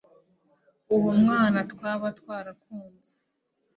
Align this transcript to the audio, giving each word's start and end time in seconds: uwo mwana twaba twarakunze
uwo 0.95 1.11
mwana 1.21 1.59
twaba 1.71 2.07
twarakunze 2.19 3.11